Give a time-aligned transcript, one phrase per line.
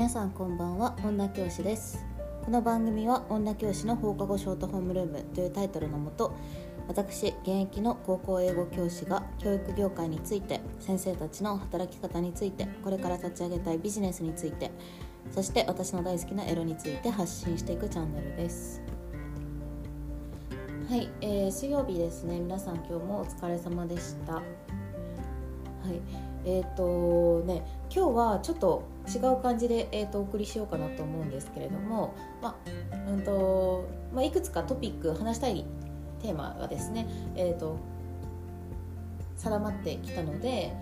[0.00, 2.06] 皆さんこんばんは女教師です。
[2.42, 6.34] この番組は女教師の放課後ショートホームルームというタイトルのもと
[6.88, 14.70] 私現役の高校英語教師が教育業界について先生たちの働き方についてこれから立ち上げたいビジネスについて
[15.32, 18.80] そして私の大好きなエロについて発信していくチャンネルです。
[20.88, 22.40] はい、えー、水曜日ですね。
[22.40, 24.32] 皆さん今日もお疲れ様でした。
[24.32, 26.00] はい
[26.46, 27.62] えっ、ー、とね
[27.94, 32.56] 今日はちょっと違う感じで、えーと、お送りしようかなと思うんですけれども、ま
[33.08, 35.64] うんとまあ、いくつかトピック話したい
[36.22, 37.76] テーマがですね、えーと、
[39.36, 40.72] 定まってきたので、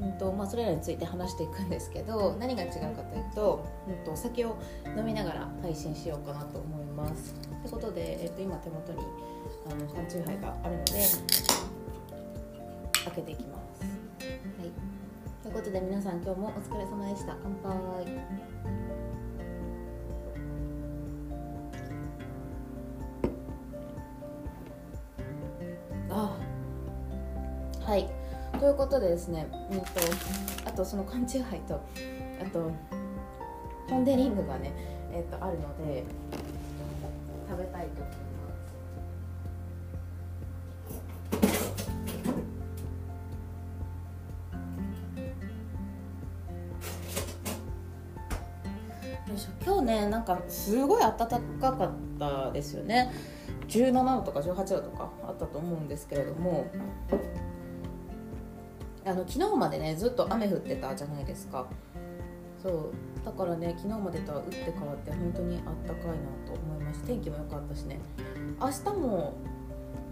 [0.00, 4.56] うんとまあ、それらについて話していくんですけど何が違うかというと,、うん、とお酒を
[4.96, 7.34] 飲みながら配信しようかなと思います。
[7.34, 8.98] ということで、えー、と今手元に
[9.70, 10.92] あの缶チューハイがあるので
[13.04, 13.63] 開けていきます。
[15.54, 17.36] ということで皆さん今日もお疲れ様でした。
[17.40, 17.72] 乾杯。
[26.10, 26.36] あ
[27.86, 28.10] はい。
[28.58, 29.86] ということでですね、えっと、
[30.68, 31.80] あとその缶チューハイと
[32.42, 32.72] あと
[33.88, 34.72] ポン・デ・リングがね、
[35.12, 36.02] えっと、あるので
[37.48, 38.02] 食べたいと
[49.64, 51.16] 今日ねなんかすごい暖
[51.60, 53.12] かかったですよね。
[53.68, 56.66] 17度とか18度とかあったと思うんですけれども
[59.06, 61.66] あの昨日までねずっと雨降ってたじゃないですか。
[62.62, 62.92] そう。
[63.24, 66.14] だからね昨日までとは打って変わって本当にあったかいな
[66.46, 68.00] と思いました天気も良かったしね。
[68.60, 69.34] 明日も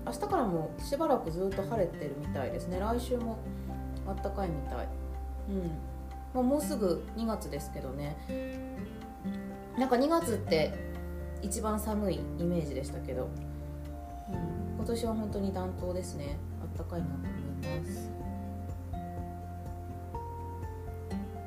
[0.05, 2.79] 明日からもしばらくずっと晴れてるみたいですね。
[2.81, 3.39] 来週も
[4.07, 4.89] あったかいみたい。
[5.51, 5.71] うん。
[6.35, 8.17] ま、もうすぐ2月ですけどね。
[9.79, 10.73] なんか2月って
[11.43, 13.29] 一番寒いイメージでしたけど、
[14.29, 18.11] うん、今年は本当に暖冬ですねあったかいなと思います。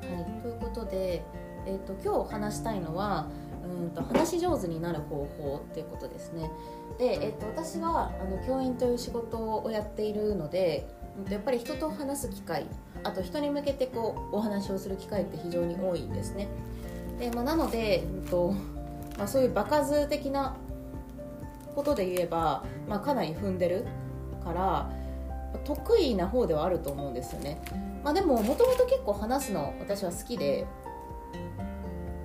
[0.02, 1.22] はい、ということで、
[1.66, 3.28] えーと、今日話したいのは
[3.64, 6.50] うんと話し上手になる方法っていうことですね。
[6.98, 10.88] で、えーと、私はあの教員という仕事をやっているので
[11.30, 12.66] やっぱり人と話す機会
[13.04, 16.48] あと人に向けてこうお話をする機会って非常に多いんですね。
[17.18, 18.52] でまあ、なので、えっと
[19.16, 20.56] まあ、そういう場数的な
[21.74, 23.86] ことで言えば、まあ、かなり踏んでる
[24.44, 24.90] から
[25.64, 27.60] 得意な方ではあると思うんですよね、
[28.04, 30.66] まあ、でももともと結構話すの私は好きで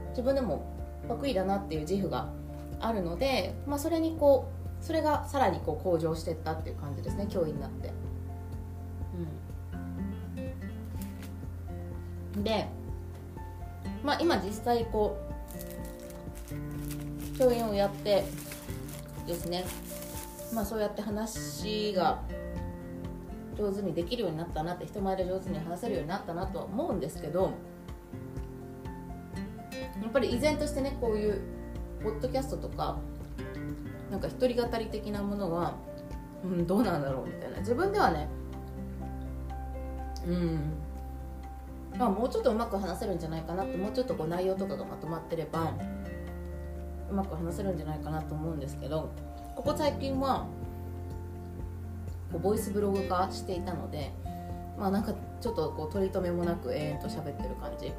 [0.09, 0.65] 自分でも
[1.07, 2.29] 得意だなっていう自負が
[2.79, 4.51] あるので、まあ、それにこ
[4.81, 7.93] うそれがさらにこう向上していったっていう感じですね教員になって。
[12.35, 12.67] うん、で
[14.03, 15.17] まあ、今実際こ
[17.35, 18.23] う教員をやって
[19.27, 19.65] ですね、
[20.53, 22.21] まあ、そうやって話が
[23.57, 27.51] 上手にできるようになったなって人前で上手に話せるようになったなとは思うんですけど
[30.01, 31.41] やっぱり依然としてねこういう
[32.03, 32.97] ポッドキャストとか
[34.09, 35.75] なんか一人語り的なものは、
[36.43, 37.59] うん、どうなんだろうみたいな。
[37.59, 38.27] 自分ではね
[40.27, 40.80] うん。
[42.01, 45.71] まあ、もうちょっとうまく話せるんじゃないかなってもうちょっとこう内容とかがまとまってれば
[47.11, 49.13] うまく話せるんじゃないかなと思うんですけど
[49.55, 50.47] ここ最近は
[52.31, 54.11] こうボイスブログ化していたので
[54.79, 57.93] まあなんかちょっとこう取り留めもなく永遠と喋ってる感じ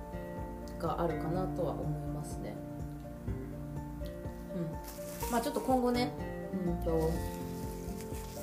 [0.80, 2.56] があるかなとは思いますね。
[4.56, 6.10] うん、まあちょっと今後ね、
[6.66, 7.12] うんと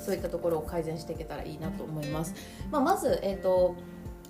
[0.02, 2.34] そういったところを改善していけたらいいなと思います。
[2.70, 3.76] まあ、まず、えーと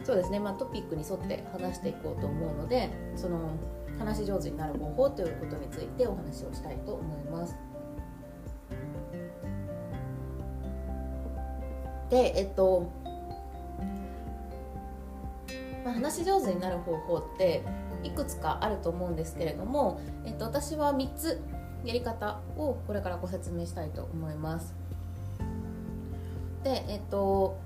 [0.04, 3.50] そうですね、まあ、トピックに沿って話していこうと思うのでその
[3.98, 7.54] 話し上手になる方法ということについてお話をしたいと思います。
[12.08, 12.90] でえっと、
[15.84, 17.62] まあ、話し上手になる方法って
[18.02, 21.40] いくつかあると思うんですけれども、えっと、私は3つ
[21.84, 24.74] やり方をこれからご説明したいと思います。
[26.64, 27.58] でえっと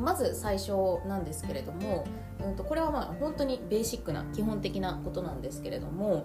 [0.00, 0.72] まず最初
[1.06, 2.04] なんですけれども、
[2.44, 6.24] うん、とこれはまあ本当にベーシックな基本的なことなんですけれども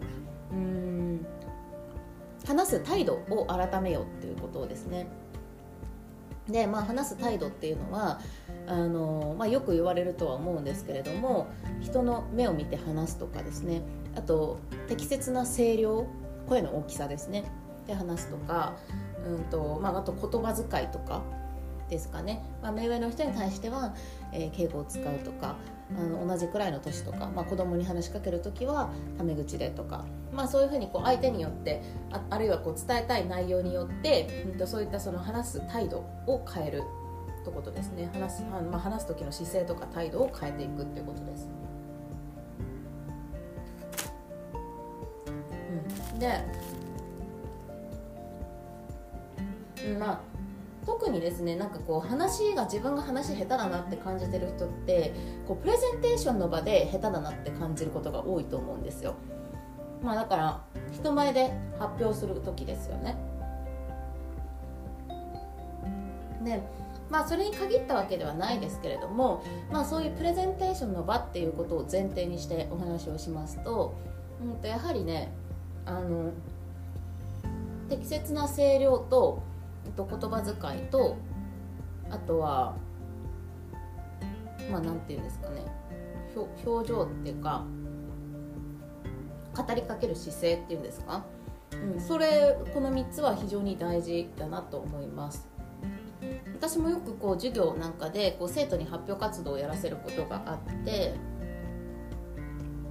[0.51, 1.25] うん
[2.45, 5.07] 話す態度を改めようっていうことですね。
[6.47, 8.19] でまあ、話す態度っていうのは
[8.67, 11.47] あの、まあ、よく言われるとは思うんですけれども
[11.79, 13.83] 人の目を見て話すとかですね
[14.15, 16.07] あと適切な声量
[16.49, 17.45] 声の大きさですね
[17.87, 18.75] で話すとか、
[19.25, 21.23] うんとまあ、あと言葉遣いとか
[21.91, 23.93] ですかね、まあ、目上の人に対しては、
[24.31, 25.57] えー、敬語を使うとか
[25.91, 35.97] あの同じくらいの年とか、まあ、子供に話しかける時はタメ口でとか、まあ、そういうふうにこう相手によってああるいはこう伝えたい内容によって、うん、とそういったその話す態度
[36.27, 36.83] を変える
[37.41, 38.09] ってことですね。
[38.13, 41.49] 話す,、まあ、話す時の姿勢とか態度を変えていくっていうことです。
[46.13, 46.39] うん、で、
[49.99, 50.30] まあ
[50.85, 55.13] 特にですねなんかこう話が自分が話下手だなって感じてる人って
[55.47, 59.15] こうプレゼンテーションの場で下手だなって感じることが多いと思うんですよ。
[60.01, 60.61] まあだから
[60.91, 63.15] 人前で発表する時ですよね。
[66.43, 66.61] で
[67.09, 73.93] まあそれに限ったわけではないですけれどもまあそういうプレゼンテーションの場っていうことを前提にしてお話をしますと,、
[74.41, 75.31] うん、とやはりね
[75.85, 76.31] あの
[77.89, 79.43] 適切な声量と
[79.95, 81.17] と言葉遣いと
[82.09, 82.75] あとは
[84.71, 85.61] まあなんていうんですかね。
[86.65, 87.65] 表情っていうか
[89.55, 91.25] 語りかける姿勢っていうんですか、
[91.73, 95.47] うん、それこの3つは非常に大事だなと思います。
[96.53, 101.15] 私もよくこう授業なんかでこう生徒に発表活動をやらせることがあって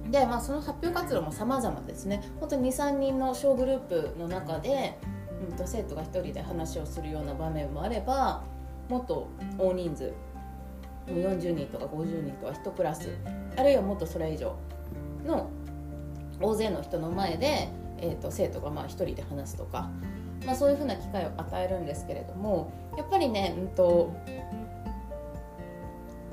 [0.09, 2.21] で、まあ、その発表活動も様々ですね。
[2.41, 4.99] 本当に23人の小グループの中で
[5.49, 8.43] うん、と生徒が1人で話をするような場面もあれば
[8.89, 10.13] もっと大人数
[11.07, 13.09] 40人とか50人とか1クラス
[13.55, 14.55] あるいはもっとそれ以上
[15.25, 15.49] の
[16.39, 19.89] 大勢の人の前で、えーと、生徒がまあ1人で話すとか、
[20.45, 24.13] まあ、そういうふうな機会を与えるんですけれどもやっぱりね、うんと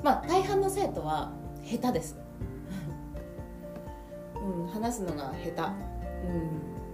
[0.03, 1.31] まあ、大半の生徒は
[1.63, 2.17] 下手です、
[4.35, 5.61] うん、話すのが下手、
[6.27, 6.31] う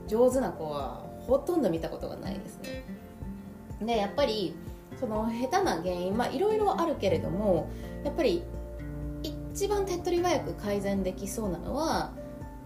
[0.05, 2.85] ん、上手な子はほとんど見たことがないですね
[3.81, 4.55] でやっぱり
[4.99, 7.69] その下手な原因まあいろいろあるけれども
[8.03, 8.43] やっぱり
[9.23, 12.11] 一番手っ取り早く改善できそうなのは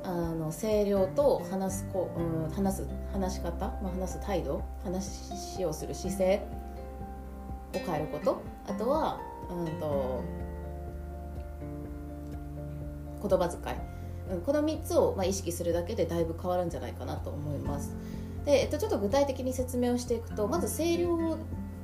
[0.03, 6.41] あの声量と話すこ、うん、話す話し方、まあ、話す態度話をする姿勢
[7.75, 9.19] を変えることあとは、
[9.49, 10.23] うんと、
[13.21, 17.95] 言葉遣い、うん、この3つを、まあ、意識するだけでだいぶ変わるんじゃないかなと思います。
[18.49, 21.37] で、えっと、ちょっと具体的に説明をしていくとまず声量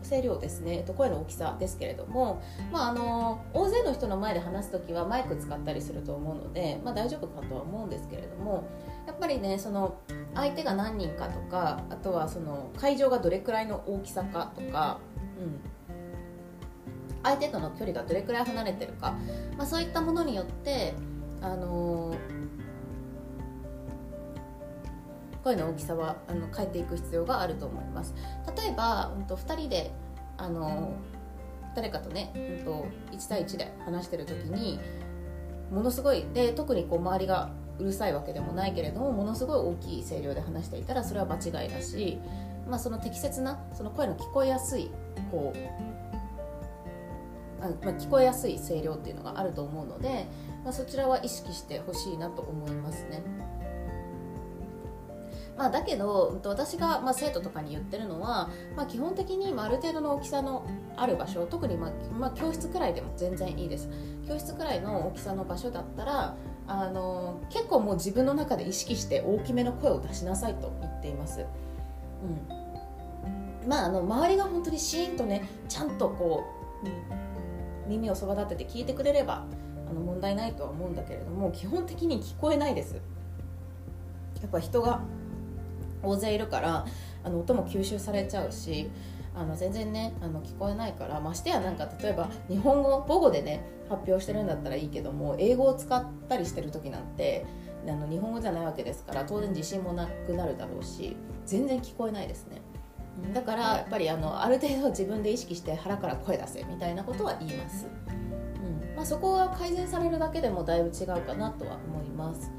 [0.08, 2.42] 声量ですね、えっと、声の大きさですけれども、
[2.72, 8.68] まあ、あの大勢の人の前で話す時はマイク使ったりすると思うので、まあ、大丈夫かとは思うんですけれども
[9.06, 10.00] やっぱりねその
[10.34, 15.00] 相手が何人かとかあとはその会場がどれくらいの大きさかとか、
[15.40, 15.60] うん、
[17.24, 19.16] 相手との距離がどれくらい離れてるか、
[19.56, 20.96] まあ、そういったものによって
[21.42, 22.16] あの
[25.46, 28.16] 声の大きさはあの変えていく必要があると思います
[28.58, 29.92] 例えば、うん、と2人で
[30.38, 30.96] あの
[31.76, 34.80] 誰かとね、うん、と1対1で話してる時に
[35.72, 42.18] ものすごいで特にこう周りがうるさいわけでもないけれどもものすごい大きい声量で話していたらそれは場違いだし、
[42.68, 44.90] まあ、その適切なその声の聞こえやすい
[45.30, 45.96] こう
[47.64, 50.28] あまあ、聞こえやすい声量っていうのがあると思うので、
[50.64, 53.24] まあ、そちらは意識してほしいなと思いますね。
[55.58, 60.66] まあ、だけど私が、まあ、生徒とかに言ってるのは、まあ、基本的に、まあ、ある程度の大きさの
[60.98, 63.90] ある場所特に、まあまあ、教室くらいでも全然いいです。
[64.28, 66.36] 教室くらいの大きさの場所だったら
[66.68, 71.46] あの結構もう自分の中で意識して大きめの声を出しなさいと言っています、
[73.64, 73.70] うん。
[73.70, 76.44] まあ、あの周りが本当にシーンとねちゃんとこ
[76.84, 79.46] う、耳をそば立てて聞いてくれれば
[79.90, 82.96] あの問題ないとは思うんだけれども基本的に聞こえないです。
[84.42, 85.02] やっぱ人が
[86.06, 86.86] 大勢いるから
[87.24, 88.90] あの音も吸収されちゃうし
[89.36, 97.46] あの全然ねあの聞こえないからましてやなんか例えば日本語母語でね発表してるんだったらいいけども英語を使ったりしてる時なんて
[97.88, 102.62] あの日本語じゃないわけですから当然自信もなくなるだろうし全然聞こえないですね。
[103.34, 108.96] だからやっぱりあのある程度自分で意識して腹から声出せみたいなことは言います、うん。
[108.96, 112.52] まあ、そこが改善されるだけでもだいぶ違うかなとは思います。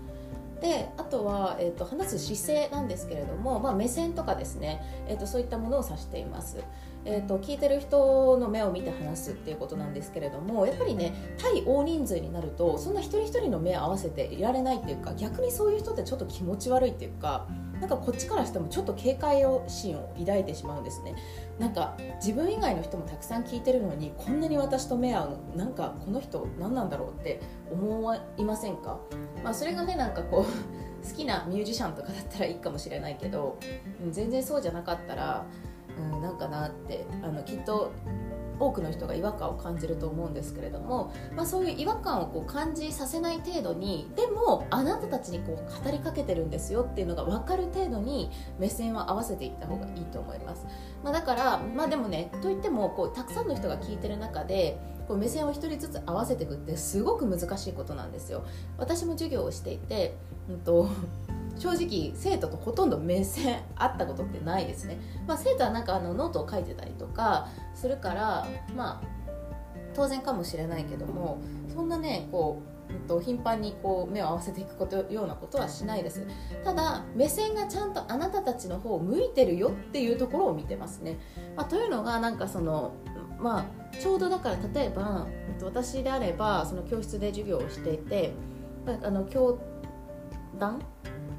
[0.60, 6.64] であとは、えーと、話す姿勢なんですけれども、まあ、目線とかですね、えーと、そういったものを指しています、
[7.04, 17.46] えーと、聞いてる人の目を見て話すっていうことなんですけれどもやっぱりね対大人数になるとそんな一人一人の目合わせていられないっていうか逆にそういう人ってちょっと気持ち悪いっていうか
[17.80, 21.14] なんかこっちからしてもちょっと警戒心を抱いてしまうんですね。
[21.58, 27.40] なんか自分以外の人もたくさん聞いてるのにこんなに私と目合うなんかこの人何なんだろうって
[27.70, 29.00] 思いませんか、
[29.42, 30.46] まあ、それがねなんかこう
[31.08, 33.58] 好きなミュージシャンとかだったらいいかもしれないけど、
[34.10, 35.46] 全然そうじゃなかったら、
[36.12, 37.92] うん、なんかなってあのきっと
[38.58, 50.66] 多くの人が違和感を感じると思うんですけれども、まあ、そういう違和感をこう感じさせない程度にでもあなたたちにこう語りかけてるんですよっていうのが分かる程度に目線を合わせていった方がいいと思います、
[51.02, 58.44] まあ、だからまあでもねといってもこうたくさんの人が聞いてる中でこう目線を1人ずつ合わせていくってすごく難しいことなんですよ。
[58.76, 60.16] 私も授業をしていて、
[60.48, 60.88] うんと
[61.58, 69.16] 正直生徒とほとんど目線合ったことってないですね、まあ、生徒はなんかあのノートを書いてたりとかするからまあ
[69.94, 71.40] 当然かもしれないけども
[71.72, 76.26] そんなねこう、と、頻繁にこう目を合わせていくことようなことはしないです。
[76.64, 81.18] ただ目線がちゃんとあなたたちの方を向いてるよっていうところを見てますね、
[81.56, 82.94] まあ、というのがなんかその
[83.38, 85.26] まあちょうどだから例えば
[85.62, 88.34] 私であればその教室で授業をしていて
[89.02, 89.58] あの教
[90.58, 90.80] 団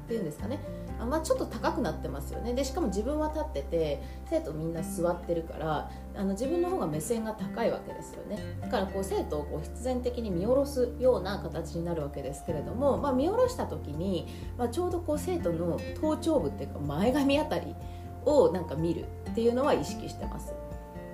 [0.08, 0.58] っていうんですかね。
[0.98, 2.54] あまあ、ちょっと高くなってますよね。
[2.54, 8.38] でしかも自分は立ってて生徒みんな座ってるからあの自分の方が目線が高いわけですよね。
[8.62, 17.76] だからこう生徒をこう必然的に見下ろすような形になるわけですけれども、まあ、見下ろした時に、まあ、ちょうどこう生徒の頭頂部っていうか前髪あたり
[18.24, 20.54] をなんか見るっていうのは意識してます。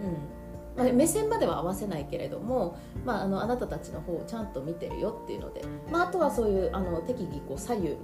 [0.02, 0.44] うん。
[0.76, 7.96] まあ、目線までは合わせないけれども、まあ、あのあなたたちの方をちゃんと見てるよっていうので、まあ、あとはそういうあの適宜こう左右に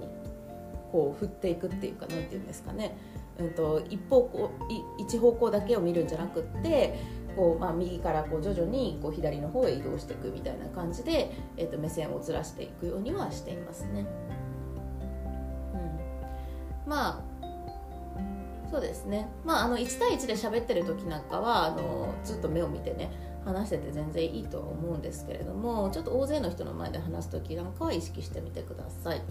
[0.91, 2.97] こう振っていくっていうかなんていうんですかね、
[3.39, 4.51] うんと、一方向
[4.97, 6.99] 一方向だけを見るんじゃなくって
[7.35, 14.05] こう、まあ、右からこう徐々にこう左の方へ移動していくみたいな感じで、えー、と目線をずらしていくようにはしていますね。
[16.85, 17.31] うん、まあ
[18.69, 23.11] そうですね、まあ、あの1対1で喋ってる時なんかはあのずっと目を見てね
[23.43, 29.21] 話してて全然いいとは思うんですけれどもちょっと大勢の人の前で話す時なんかは意識してみてください。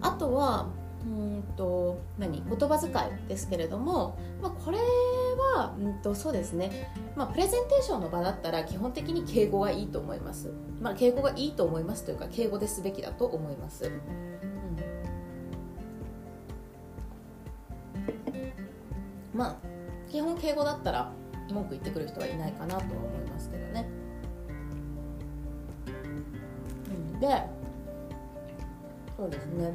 [0.00, 0.68] あとは
[1.02, 2.44] うんと何？
[2.46, 2.92] 言葉遣い
[3.28, 13.92] ですけれども、まあ、これはうんとそうですね、まあ、プレゼンテーションの場だったら基本的に敬語がいいと思います、まあ、敬語がいいと思いますというか敬語ですべきだと思います、うん、
[19.38, 19.56] まあ
[20.10, 21.10] 基本敬語だったら
[21.50, 22.90] 文句言ってくる人はいないかなとは思
[23.26, 23.88] いますけどね、
[27.14, 27.59] うん、で
[29.20, 29.70] そうですね。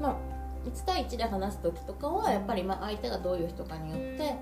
[0.00, 0.16] まあ
[0.64, 4.34] 1対1で話す時とかはやっぱりまあ相手がどういう人かによって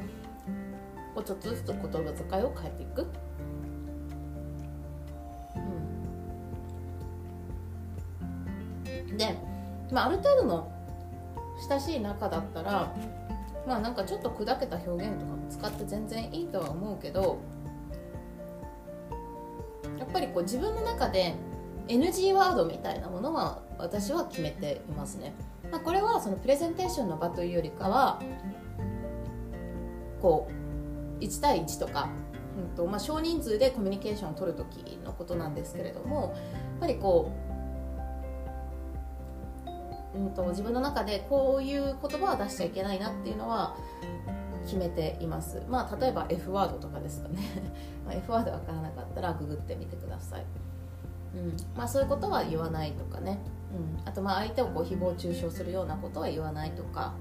[1.25, 3.07] ちょっとずつ言葉遣いを変えていく、
[9.11, 9.37] うん、で、
[9.91, 10.73] まあ、ある程度の
[11.69, 12.95] 親しい仲だったら
[13.67, 17.41] まあなんかちょっと砕けた表現とかも使って全然いいとは思うけど
[19.99, 21.35] やっぱりこう自分の中で
[21.89, 25.35] NG ワードみたいなものは私は決めていますね、
[25.71, 28.21] まあ、これはそのプレゼンテーションの場というよりかは
[30.21, 30.49] こ
[31.21, 32.09] う1対1とか、
[32.57, 37.33] うんとまあ、少人数でコミュニケーションを取る時のことなんですけれどもやっぱりこ
[40.15, 43.77] う、うんと、自分の中でこういう言葉は出しちゃいけないなっていうのは
[44.65, 45.63] 決めています。
[45.69, 47.39] まあ例えば F ワードとかですかね。
[48.07, 50.45] まあ F ワード分からなかったらググってみてください。
[51.35, 51.57] うん。
[51.77, 53.39] まあ、そういうことは言わないとかね、
[53.75, 57.15] うん、あとまあ相手をこう誹謗中傷するようなことは言わないとか、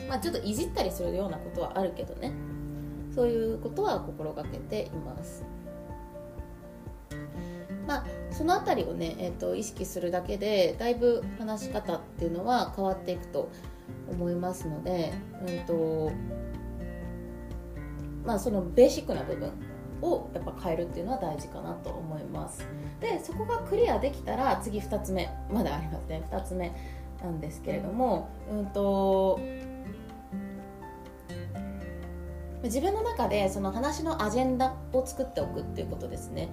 [0.00, 0.08] うん。
[0.08, 2.32] まあ、ちょっといじったりするようなことはあるけどね。
[3.14, 5.44] そういうことは心がけています。
[7.86, 13.50] まあ、その辺りをね、えーと、意識するだけでだいぶ話し方っていうのは変わっていくと
[14.10, 15.12] 思いますので、
[15.46, 16.10] うんと
[18.24, 19.52] まあ、そのベーシックな部分
[20.04, 22.66] をやっぱ変えるっていうのは大事かなと思います。
[23.00, 26.22] でそこがクリアできたら次2つ目まだありますね。
[26.30, 26.72] 2つ目
[27.22, 29.40] なんですけれどもうんと
[32.62, 36.48] 自分の中でその話のアジェンダを作っておくっていうことですね。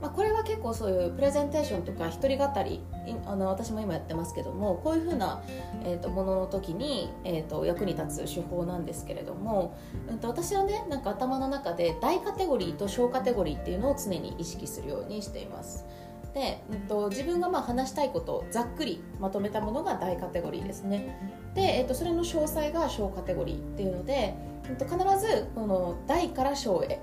[0.00, 2.82] まあ、これは結構そういうプレゼンテーションとか一人語り
[3.24, 5.42] あの私も今やってますけどもこういうふうな、
[5.84, 9.76] えーと、ものの時に、えーと、役に立つ手法なんですけれども、
[10.08, 15.86] うんと、私はねなんか頭の中で大カテゴリーと小カテゴリーっていうのを常に意識するようにしています。
[16.34, 21.18] で、うん、と自分がまあ話したいことをざっくりまとめたものが大カテゴリーですね。
[21.54, 24.34] で、えー、とそれの詳細が小カテゴリーっていうので、
[24.68, 27.00] うん、と必ずこの大から小へ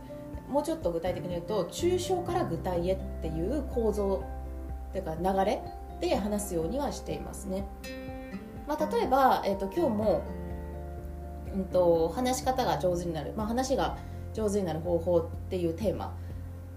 [0.49, 4.23] もうちょっと具体的に言うと抽象から具体へっていう構造
[4.91, 5.61] というか流れ
[5.99, 7.65] で話すようにはしていますね。
[8.67, 10.23] まあ、例えば、えーと、今日も、
[11.53, 13.97] うんと、話し方が上手になる、まあ、話が
[14.33, 16.15] 上手になる方法っていうテーマ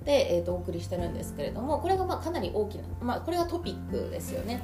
[0.04, 4.62] で、えーと、お送りしてるんですけれどもこれがまあかなり大きな、まあ、これがトピックですよね。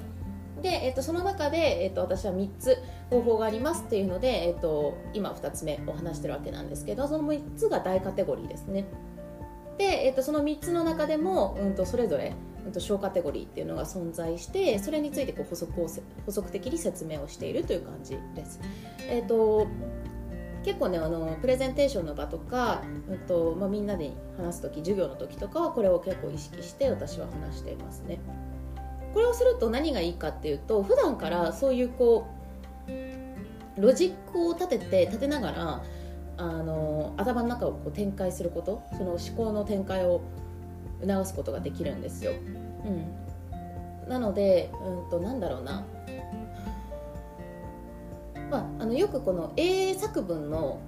[0.62, 2.78] で、えー、とその中で、えー、と私は3つ
[3.11, 8.87] 方法がありますっていうので、えー、と今2つ目お話してるわけなんですけどその3つが大カテゴリーですね
[9.78, 15.88] で、えー、とその3つの中でも、うん、とそれぞれ、うん、と小カテゴリーっていうのが存在してそれについてこう補足を
[16.25, 18.61] 補足的に説明をしているという感じです。
[19.09, 19.66] えーと
[20.64, 28.21] 結構ねあのプレゼンテーションの場とか、うんとまあ、みんなで話す時授業の時とかはこれを結構意識して私は話していますね。
[29.12, 32.26] これをすると何がいいかっていうと普段からそういうこ
[33.76, 35.83] うロジックを立てて立てながら
[36.37, 40.23] あの頭の中をこう展開することその思考の展開を
[41.00, 42.33] 促すことができるんですよ。
[42.85, 45.85] うん、なので、うんと、なんだろうな、
[48.50, 50.81] まあ、あのよくこの英作文の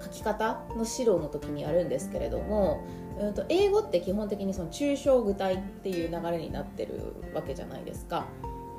[0.00, 2.84] 書き方の指導の時にやるんですけれども、
[3.18, 8.26] うんと、英語って基本的にその抽象具体っていう流れになってるわけじゃないですか。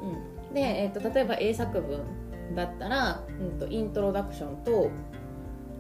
[0.02, 2.04] うん、で、えーと、例えば英作文
[2.56, 4.90] だったら、うんと、イントロダクションと、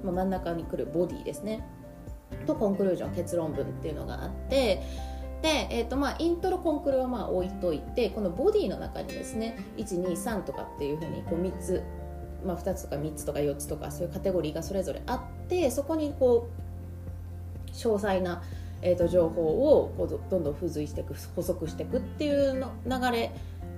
[0.03, 1.67] まあ、真ん中に来るボディですね
[2.45, 4.81] とコンクルージョン結論文っていうのがあって
[5.41, 11.83] で、えーとまあ、イントロコンクルはまあ置いといてこのボディの中にですね123とかっていうふうにこう3つ、
[12.43, 16.64] まあ、2つとか3つとか4つとかそういうカテゴリーがそれぞれあってそこにこう
[17.75, 18.41] 詳細な、
[18.81, 19.41] えーと、情報
[19.79, 23.31] をこうどんどん付随していく補足していくっていうの流れ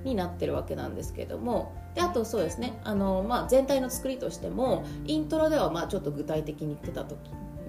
[0.04, 1.74] になってるわけなんですけれども。
[1.96, 2.80] であとそうですね。
[2.84, 7.18] あの、まあ、全体の作りとしてもイントロではまあちょっと具体的に言ってた時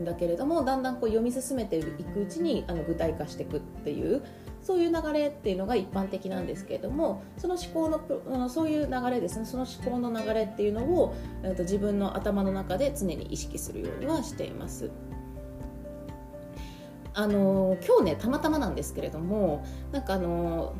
[0.04, 4.22] だけれどもだんだんこう読み進めていくうちにあの具体化していくっていう
[4.62, 8.00] そういう流れっていうのが一般的なんですけれどもその思考の
[8.32, 9.46] あのそういう流れですね。
[9.46, 14.90] その思考の流れっていうのを、えー、と自分の頭の中で常に意識するようにはしています。
[17.18, 20.76] あの今日ねたまたまなんですけれどもなんかあの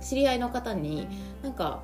[0.00, 1.06] 知り合いの方に
[1.42, 1.82] なんか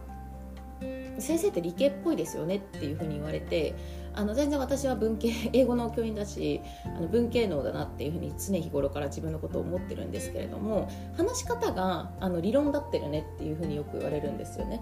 [1.18, 3.74] 先生って理系っぽいですよねっていうふうに言われて
[4.14, 14.80] あの全然私は文系 英語の教員だしあの文系能だなっていうふうに常日頃から自分のことを思ってるんですけれども話し方があの理論だってるねっていうふうによく言われるんですよね。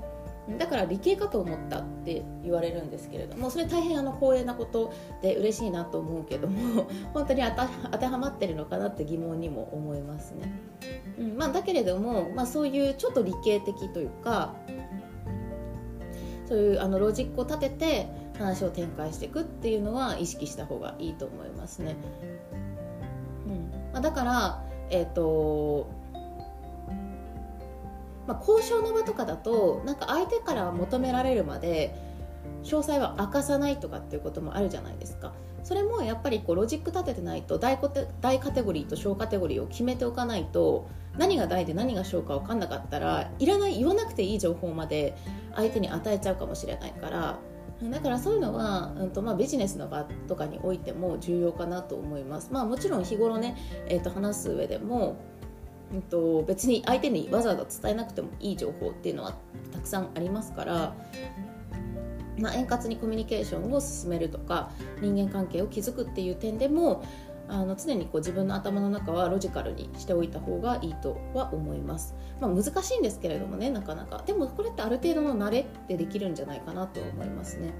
[0.59, 7.43] だから理系かと思ったって言われるんですけれどもそれ大変あの光栄なことで嬉しいなと思うけども 本当に
[7.91, 10.53] 当てはまってるのかなって疑問にも思いますね。
[11.19, 14.55] うんまあ、だけれども、まあ、そういうちょっと理系的というか
[16.47, 18.07] そういうあのロジックを立てて
[18.39, 21.97] 話を展開していくっていうのは意識した方がいいと思いますね。
[23.47, 26.00] うんまあ、だから、えーと
[28.27, 31.95] まあ、交渉の場とかだとなんか相手から求められるまで
[32.63, 37.79] 詳細は明かさないとかっていうこともあるじゃないですかそれもやっぱりこうロジック立ててないと大
[38.21, 45.17] 大カテゴリーと小カテゴリーを決めておかないと何が大で何が小か分かんなかったらいらない言わなくていい情報まで
[45.55, 47.39] 相手に与えちゃうかもしれないから
[47.89, 52.51] だからそういうのは、うんとまあ、ビジネスの場とかにおいても重要かなと思います。
[52.53, 53.57] まあ、もちろん日頃ね、
[53.89, 55.17] えー、と話す上でも
[55.93, 59.35] うんと、別に相手にわざわざ伝えなくてもいい情報っていうのは
[59.73, 60.95] たくさんありますから、
[62.39, 67.05] まあ、円滑にコミュニケーションを進めるとか人間関係を築くっていう点でも
[67.49, 74.23] あの常にこう自分の頭の中はロジカルにしておいた方がいいとは思います、まあ、難しいんですけれどもねなかなか。
[74.25, 77.75] でもこれってある程度の慣れってできるんじゃないかなと思いますね。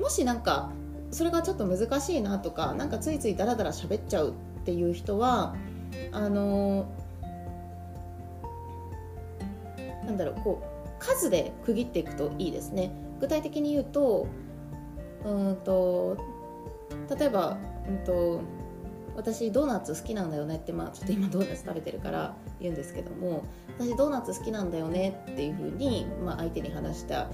[0.00, 0.72] もしなんか
[1.12, 4.32] それがちょっと難しいなとかなんかついついダラダラ喋っちゃうっ
[4.64, 5.54] ていう人は
[6.10, 6.86] あの
[10.06, 12.90] なんだろうこう数で区切っていくといいですね
[13.20, 14.26] 具体的に言うと
[15.24, 16.16] うんと
[17.18, 18.40] 例えば、うんと、
[19.16, 23.44] 私ドーナツ好きなんだよねって、まあ、ちょっと今ドーナツ食べてるから言うんですけども
[23.78, 27.28] 私ドーナツ好きなんだよねっていうふうに、まあ、相手に話した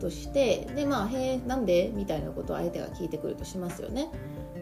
[0.00, 4.08] としてでまあ「へえなんで?」みたいなことを相手が聞いてくるとしますよね。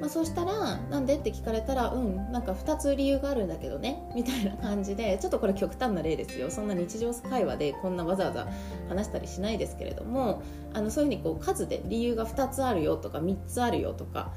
[0.01, 6.51] まあ、そしたら「なんで?」って聞かれたら「うんなんか2つ理由があるんだけどね」みたいな感じでちょっとこれ極端な例ですよ。
[6.51, 8.47] そんな日常会話でこんなわざわざ
[8.89, 10.43] 話したりしないですけれども
[10.75, 14.33] あのそういうふうにこう数で理由が2つあるよとか3つあるよとか、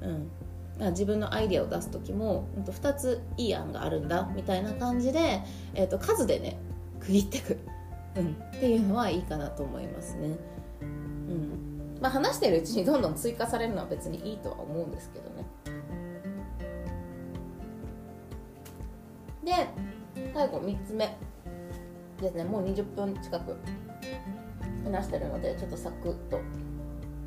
[0.00, 5.40] うん、自分のアイデアを出す時も2ついい案があるんだみたいな感じで、
[5.74, 6.58] えー、と数でね
[7.00, 7.58] 区切ってく、
[8.16, 10.36] うん、っていうのはいいかなと思いますね。
[10.82, 11.65] うん。
[12.00, 15.44] まあ、話してるうちにどんどん追加されるのは別にいいとは思うんですけどね。
[19.44, 19.52] で
[20.34, 21.16] 最後3つ目。
[22.20, 22.44] ですね。
[22.44, 23.56] もう20分近く。
[24.84, 26.40] 話してるのでちょっとサクッと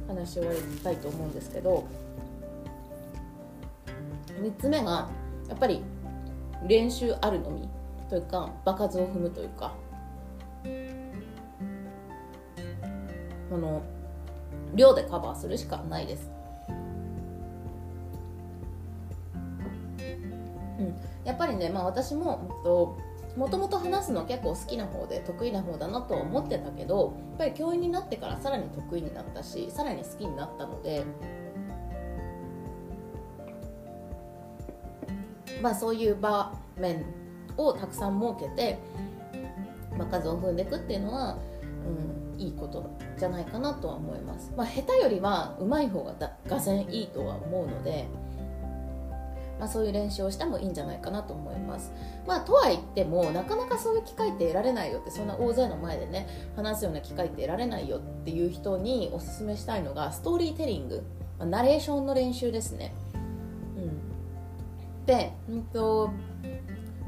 [0.07, 1.85] 話し終わりたいと思うんですけど。
[4.41, 5.09] 3つ目が
[5.49, 5.83] やっぱり
[6.67, 7.67] 練習あるのみ
[8.09, 9.75] というか場数を踏むというか。
[13.49, 13.81] その
[14.75, 16.29] 量でカバーするしかないです。
[20.79, 22.95] うん、やっぱりね、まあ、私も
[23.35, 31.05] もともと話すの結構好きな方で得意な方だなと思ってたけどやっぱり教員になってからさらに得意になったしさらに好きになったので、
[35.61, 37.05] まあ、そういう場面
[37.57, 38.79] をたくさん設けて、
[39.97, 41.37] まあ、数を踏んでいくっていうのは、
[41.85, 44.51] うん、いいことじゃないかなとは思います。
[44.55, 46.13] まあ、下手よりは上手い方が
[46.47, 48.07] がぜんいいとは思うので。
[49.59, 51.91] まあ、そういう練習をしてもいいんじゃないかなと思います。
[52.25, 61.03] まあ、とは言ってもなかなかそういう機会って得られないよってそんな大勢の前でね話すような機会って得られないよっていう人におすすめしたいのがストーリーテリング、
[61.37, 62.93] まあ、ナレーションの練習ですね。
[63.75, 66.11] うん、で、うんと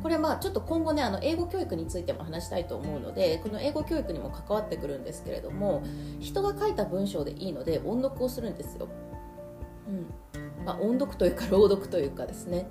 [0.02, 5.84] これまあちょっと今後ねあの英語教育についても話したいと思うのでこの英語教育にも関わってくるんですけれども
[6.20, 8.88] 人が書いた文章でいいので音読をするんですよ。
[9.88, 10.66] うん。
[10.66, 12.68] まあ、音読というか朗読というかですね、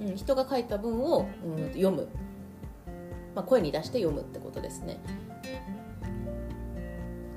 [0.00, 2.08] うん、人が書いた文を、うん、読む、
[3.34, 5.00] まあ、声に出して読むってことですね。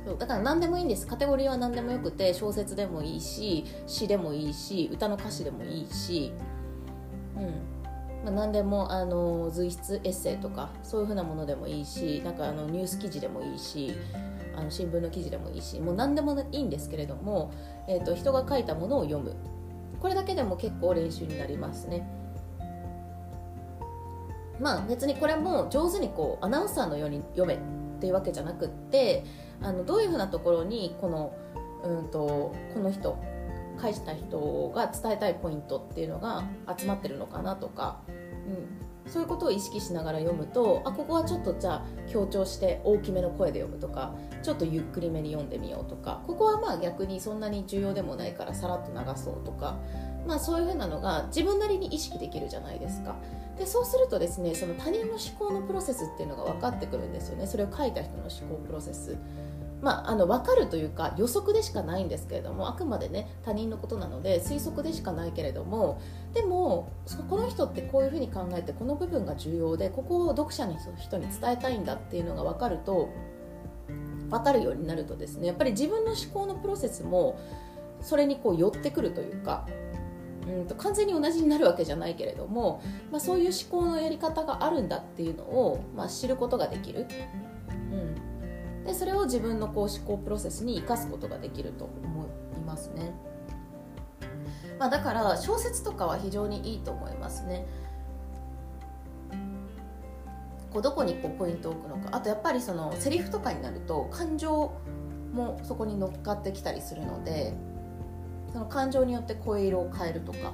[0.05, 0.17] そう。
[0.17, 1.07] だから何でもいいんです。
[1.07, 6.31] カテゴリーは何でもよくて小説でもいいし詩でもいいし歌の歌詞でもいいし、
[7.35, 7.76] うん。
[8.27, 13.93] まあ、何でもあの随筆エッセイとかそういうふうなものでもいいしなんかあのニュース記事でもいいし
[14.53, 17.53] あの新聞の記事でもいいしもう何でもいいんですけれども、
[17.87, 19.33] えーと人が書いたものを読む。
[20.01, 22.07] これだけでも結構練習になりますね。
[24.59, 27.57] まあ別にこれも上手にこうアナウンサーのように読めっ
[27.99, 29.23] ていうわけじゃなくって
[29.61, 31.33] あのどういうふうなところにこの
[31.83, 33.17] うんとこの人
[33.77, 36.43] 返した人が伝えたいポイントっていうのが
[36.77, 44.13] 集まってるのかなとか、うん、そういうことを意識しながら読むとあここはちょっとじゃあ強調して大きめの声で読むとか
[44.43, 46.21] ちょっとゆっくりめに読んでみようとか。
[46.27, 49.77] ここはまあ逆にそんなに重要でもないからさらっと流そうとか、
[50.27, 53.15] まあ、そういうふうなのが自分なりに意識できるじゃないですか。
[53.57, 57.47] でそうするとですねその他人の思考のプロセスっていうのが分かってくるんですよね。
[57.47, 59.17] それを書いた人の思考プロセス。
[59.81, 66.01] まあ、あの分かるというか予測でしかないんですけれどもあくまでね他人のことなので推測でしかないけれども
[66.33, 66.91] でも
[67.29, 73.09] この人ってこういうふうに考えてこの部分が重要でここを読者の人に伝えたいんだっていうのが分かると
[74.29, 77.39] 分かるようになるとですねやっぱり自分の思考のプロセスも
[78.01, 79.67] それにこう寄ってくるというか
[80.47, 87.05] うんと完全に同じになるわけじゃないけれども、まあ、そういう思考のやり方があるんだっていうのを、まあ、知ることができる、
[88.87, 93.13] でそれを自分のこう思考プロセスに生かすことができると思いますね、
[94.79, 97.67] まあ、だから小説とかは非常にいいと思いますね。
[100.71, 102.09] こうどこにこうポイントを置くのか。
[102.15, 104.71] あとやっぱりそのセリフとかになると感情
[105.33, 107.53] もそこに乗っかってきたりするので
[108.53, 110.53] その感情によって声色を変えるとか。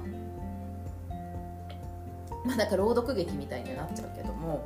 [2.44, 4.64] まあなんか朗読劇みたいになっちゃうけども。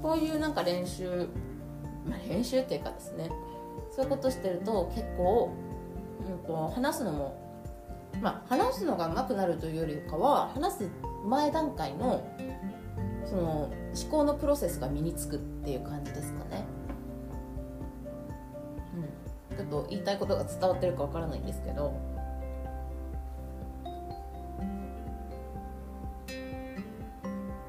[0.00, 1.28] こういうなんか練習、
[2.08, 3.30] まあ、練習っていうかですね
[3.90, 5.52] そういうことしてると結構、
[6.26, 7.48] うんと、話すのも
[8.20, 10.90] まあ話すのが上手くなるというよりかは話す
[11.24, 12.26] 前段階の
[13.24, 16.64] その思考のプロセスが身につくっていう感じですかね。
[19.50, 21.92] うん、ちょっと言いたいことが伝わってるかわからないんですけど。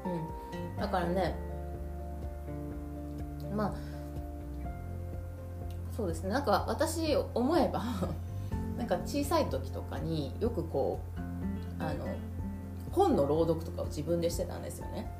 [0.04, 1.34] うん、だからね
[3.54, 3.89] まあ
[6.00, 7.82] そうですねなんか私思えば
[8.78, 10.98] なんか小さい時とかによくこ
[11.78, 12.06] うあの
[12.90, 15.12] 本の朗読とかを自分でしてたんですよね。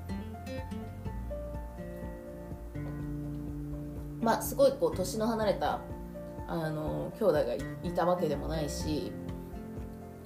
[4.23, 5.81] まあすごいこう年の離れた
[6.49, 9.13] あの兄弟がいたわけでもないし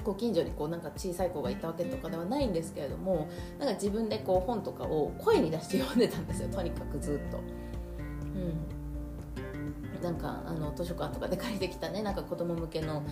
[0.04, 7.38] ご近所にこうなんか小さい子がいたわけとかではないんですけれどもなんか自分でこう本とかを声に出して読んでたんですよとにかくずっと。
[7.38, 8.83] うん、
[10.02, 13.02] なんかあの図書館とかで借りてきたねなんか子供向けの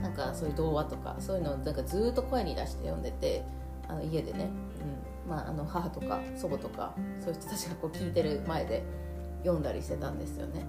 [0.00, 3.44] なんかそういう童話とかそういうのをなんかずっと声に出して読んでて
[3.88, 4.50] あの家でね、
[5.26, 8.84] うんまあ、あの母とか祖母とかそういう人たちがこう聞いてる前で
[9.42, 10.66] 読んだりしてたんですよね。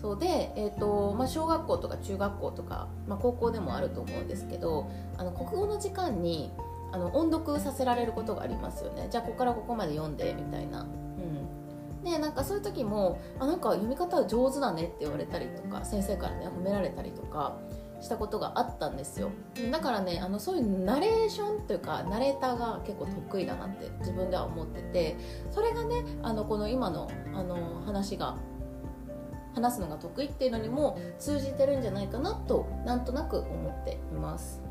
[0.00, 6.52] そうで、えーとまあ、小学校とか中学校とか、まあ、高校でもあると思うんですけどあの国語の時間に
[6.92, 10.86] あの音読させられることがありますよねじゃあここからここまで読んでみたいな。
[12.10, 17.58] でなんかそういう時もあなんか読み方上手だねって言われたりとか先生からね褒められたりとか
[18.00, 19.30] したことがあったんですよ
[19.72, 25.16] だからねあのそういうナレーションというかナレーターが結構得意だなって自分では思ってて
[25.50, 28.36] それがねあのこの今のあの話が
[29.54, 34.67] 話すのが得意っていうのにも通じてるんじゃないかなとなんとなく思っています。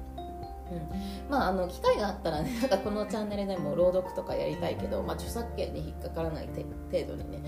[0.71, 7.41] うん、まああの機会があったらね なんかこのチャンネルでも朗読とかやりたいけど、まあ、著作権に引っかからない程度にね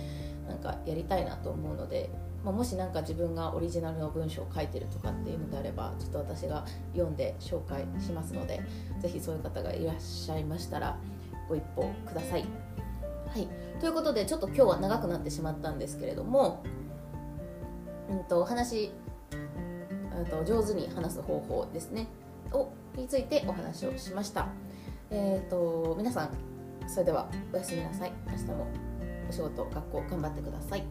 [0.47, 2.09] なんかやりたいなと思うので、
[2.43, 8.61] まあ、もし何か自分がオリジナルの文章を書いてるとかっていうのであればちょっと私が読んで紹介しますので
[8.99, 10.97] 是非そういう方がいらっしゃいましたら
[11.47, 12.45] ご一報ください。
[13.27, 13.47] はい、
[13.79, 16.63] ということでちょっと今日は長くなってしまったんですけれども、
[18.09, 18.91] うんと、話
[20.29, 22.07] と上手に話す方法ですね。
[22.51, 24.47] をについてお話をしました。
[25.11, 26.29] えーと皆さん
[26.87, 28.67] それではおやすみなさい明日も
[29.29, 30.83] お仕事学校頑張ってください